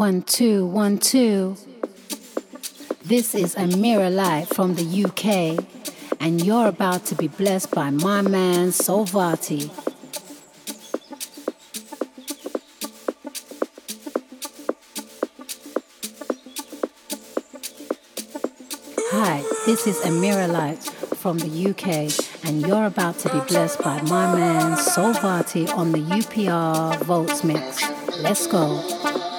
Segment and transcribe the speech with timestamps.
[0.00, 1.58] One, two, one, two.
[3.04, 5.62] This is Amira Light from the UK,
[6.18, 9.68] and you're about to be blessed by my man Soul Varti.
[19.10, 24.00] Hi, this is Amira Light from the UK, and you're about to be blessed by
[24.04, 27.82] my man Soul Varti on the UPR Vaults Mix.
[28.22, 29.29] Let's go.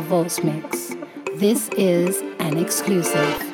[0.00, 0.94] Vaults Mix.
[1.34, 3.46] This is an exclusive.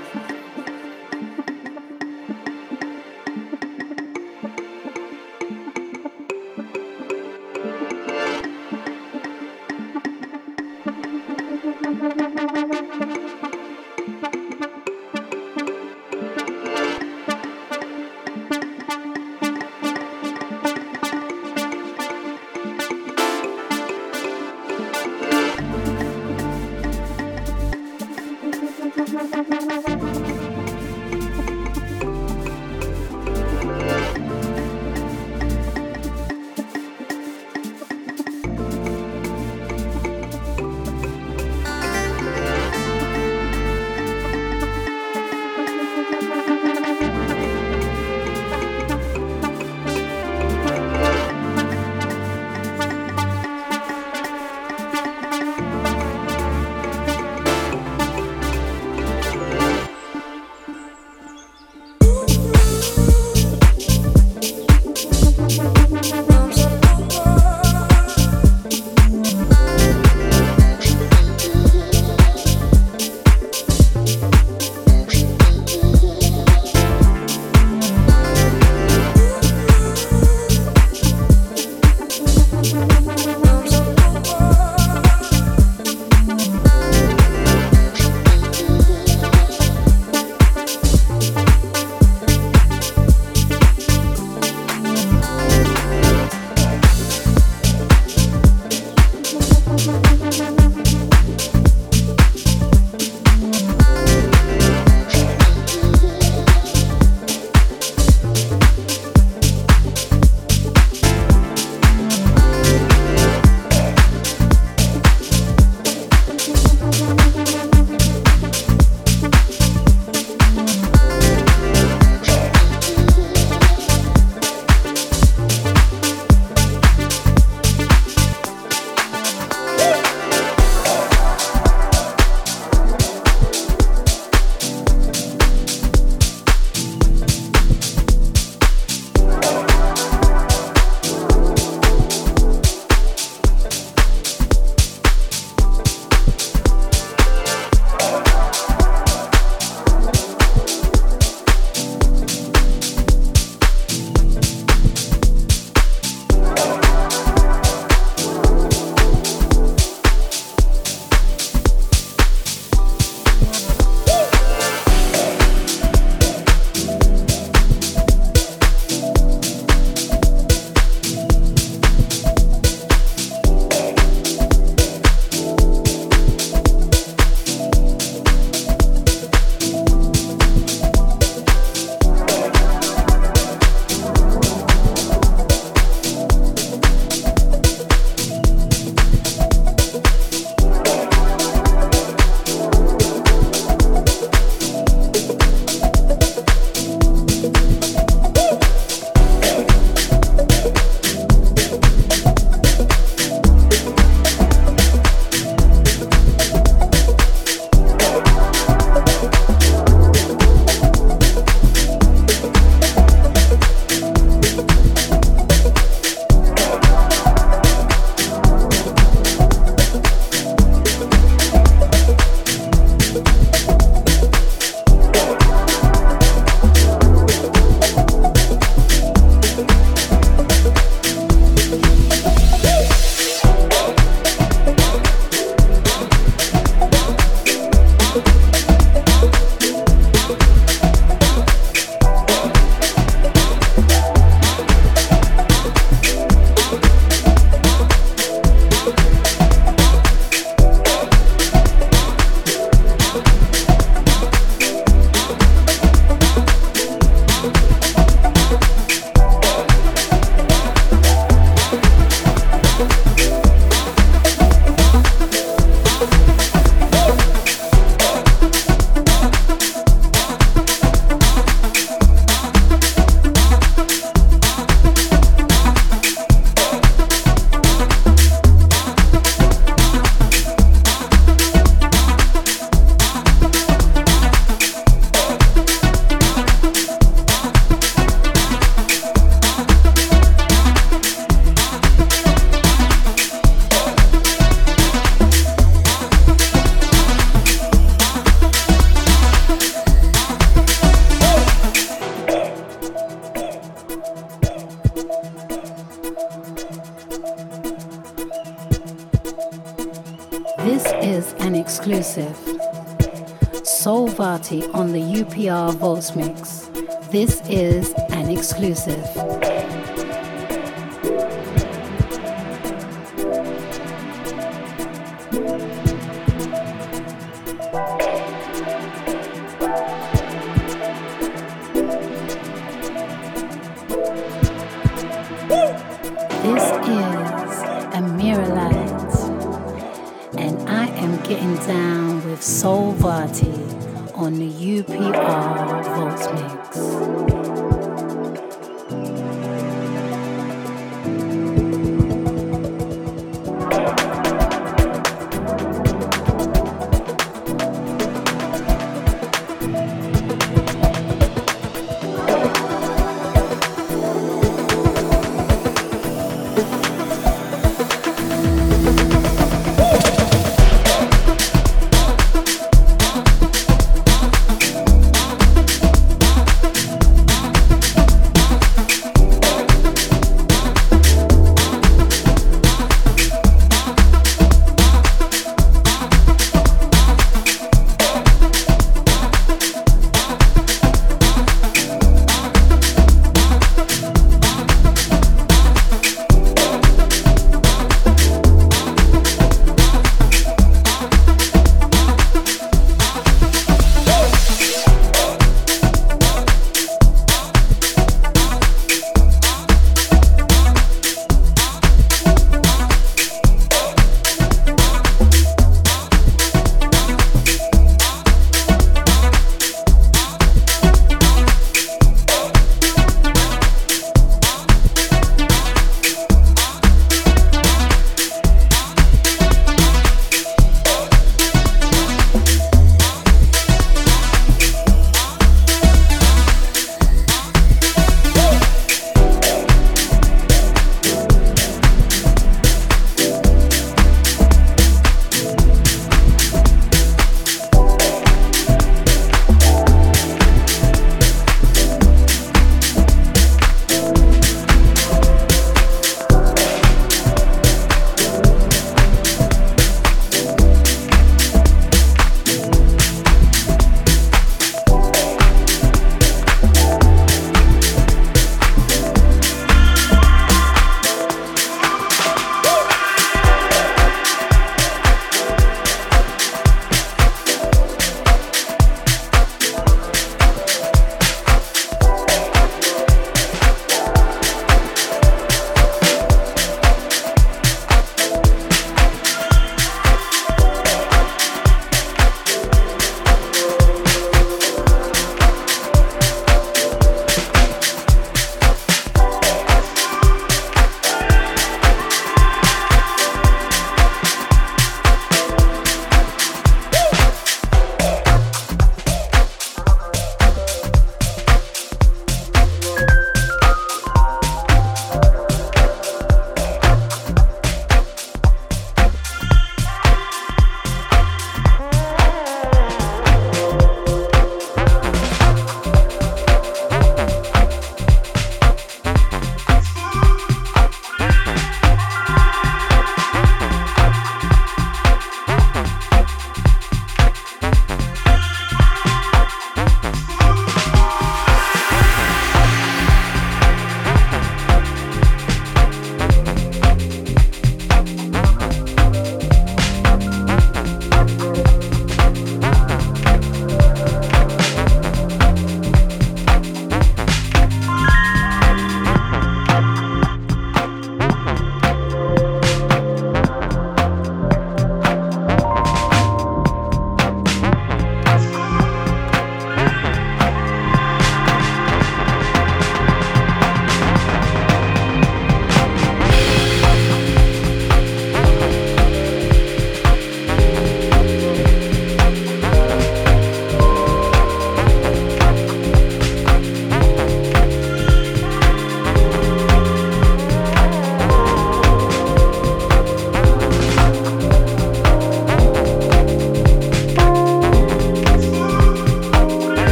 [316.03, 316.69] Vaults Mix.
[317.13, 319.92] This is an exclusive.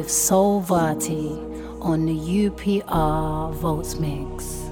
[0.00, 1.28] With Soul Varti
[1.82, 4.70] on the UPR Vaults Mix.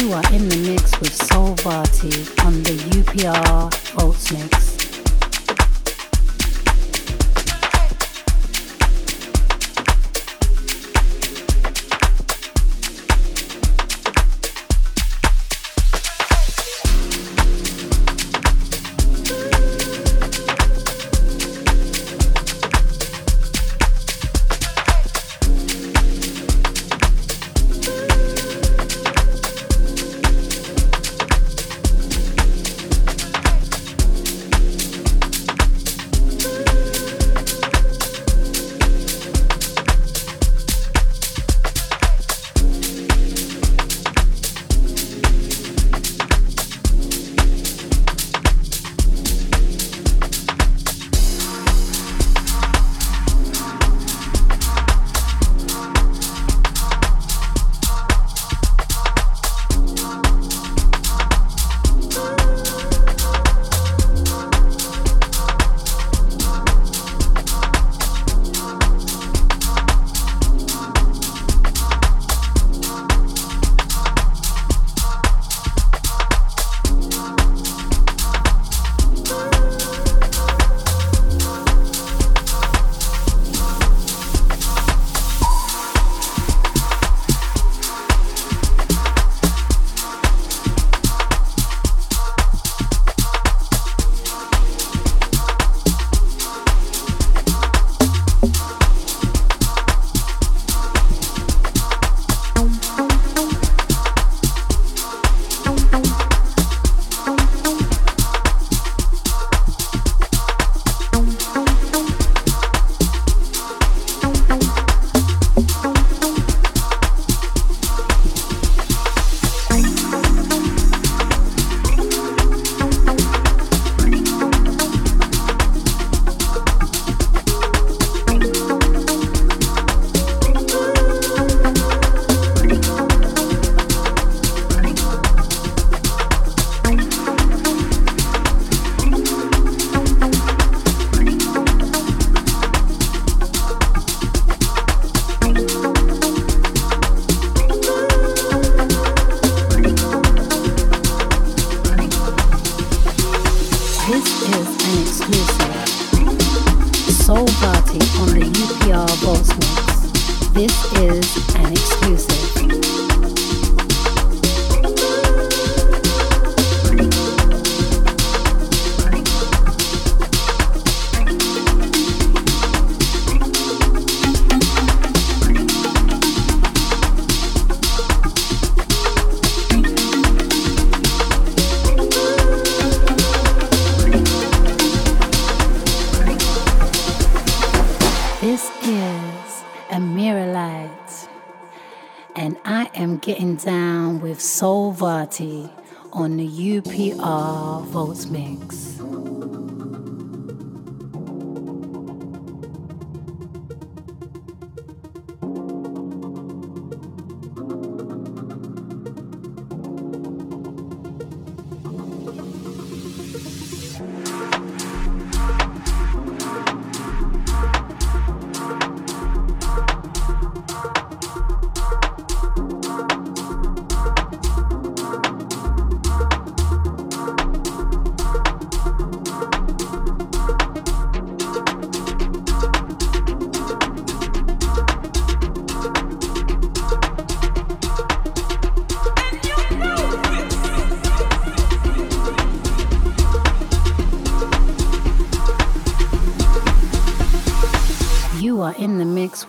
[0.00, 4.69] You are in the mix with Soul Varti on the UPR Vaults Mix.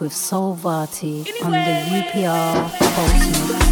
[0.02, 3.71] With Soul Varti on the UPR Pulse.